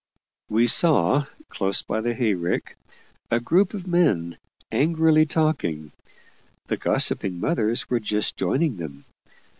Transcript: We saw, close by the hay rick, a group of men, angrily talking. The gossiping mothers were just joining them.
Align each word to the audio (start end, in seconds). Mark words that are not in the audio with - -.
We 0.49 0.65
saw, 0.65 1.27
close 1.47 1.83
by 1.83 2.01
the 2.01 2.15
hay 2.15 2.33
rick, 2.33 2.75
a 3.29 3.39
group 3.39 3.75
of 3.75 3.85
men, 3.85 4.39
angrily 4.71 5.27
talking. 5.27 5.91
The 6.65 6.77
gossiping 6.77 7.39
mothers 7.39 7.87
were 7.87 7.99
just 7.99 8.35
joining 8.35 8.77
them. 8.77 9.05